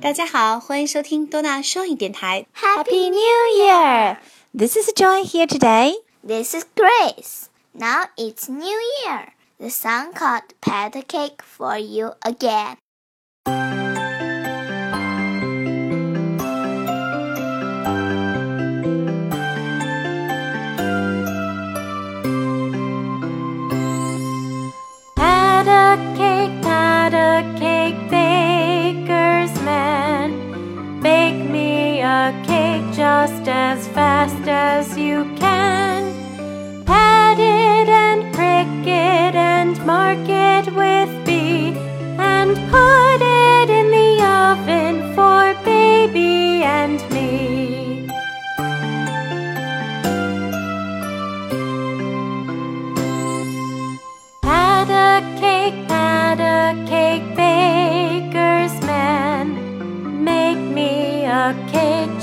[0.00, 2.46] 大家好，欢迎收听多纳双语电台。
[2.54, 4.18] Happy New Year!
[4.56, 5.94] This is Joy here today.
[6.26, 7.46] This is Grace.
[7.72, 9.32] Now it's New Year.
[9.58, 12.76] The song called Pat a Cake for You Again.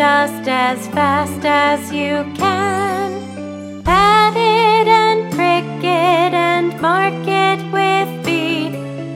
[0.00, 3.82] just as fast as you can.
[3.82, 8.28] Pat it and prick it and mark it with B.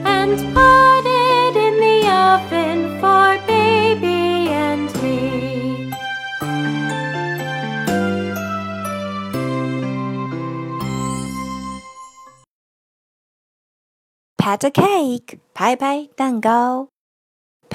[0.05, 5.91] And put it in the oven for baby and me.
[14.37, 16.89] Pat a cake，拍拍蛋糕。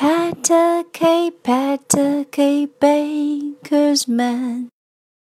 [0.00, 4.68] Pat a cake, pat a cake, baker's man.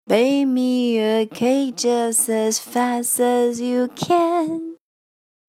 [0.07, 4.77] Bake me a cake just as fast as you can.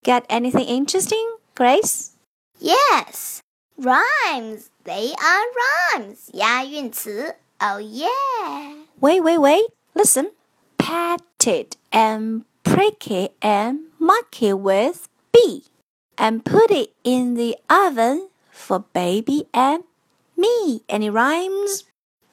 [0.03, 2.11] Get anything interesting, Grace?
[2.59, 3.41] Yes,
[3.77, 4.69] rhymes.
[4.83, 5.45] They are
[5.97, 6.29] rhymes.
[6.33, 7.35] 押韵词.
[7.59, 8.85] Oh yeah.
[8.99, 9.65] Wait, wait, wait.
[9.93, 10.31] Listen.
[10.77, 15.65] Pat it and prick it and mark it with B.
[16.17, 19.84] And put it in the oven for baby and
[20.36, 20.82] me.
[20.88, 21.84] Any rhymes?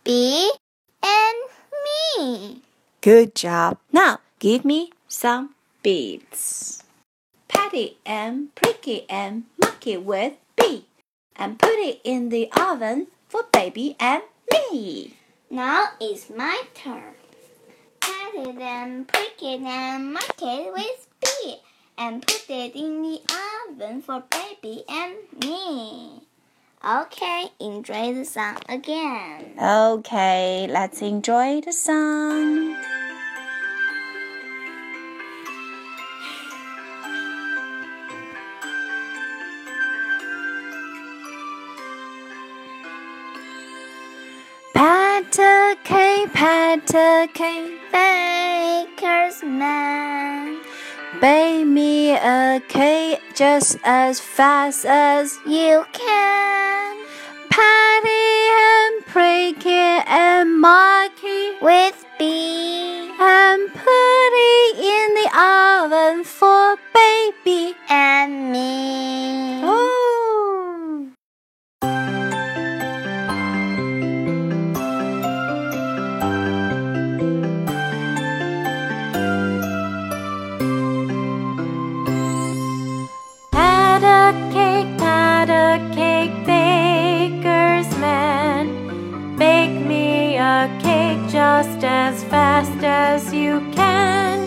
[0.04, 0.52] B
[1.04, 1.38] and
[1.86, 2.62] me.
[3.02, 3.78] Good job.
[3.92, 6.84] Now give me some beads.
[7.48, 9.44] Patty and prick it and
[9.88, 10.86] it with B.
[11.36, 15.16] And put it in the oven for baby and me.
[15.50, 17.16] Now it's my turn.
[18.00, 21.58] Pat it and prick it and mark it with B.
[21.98, 23.22] And put it in the
[23.70, 26.03] oven for baby and me.
[26.86, 29.54] Okay, enjoy the song again.
[29.58, 32.76] Okay, let's enjoy the song.
[44.74, 50.60] Pat a cake, pat a cake, Baker's man,
[51.22, 56.43] bake me a cake just as fast as you can
[93.54, 94.40] you can.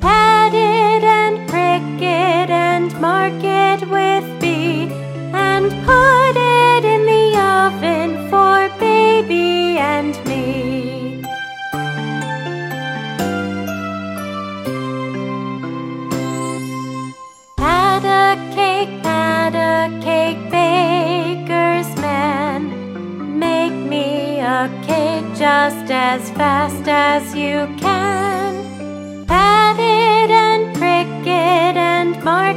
[0.00, 4.88] Pat it and prick it and mark it with B.
[5.34, 6.21] And put
[24.42, 29.24] a cake just as fast as you can.
[29.26, 32.51] Pat it and prick it and mark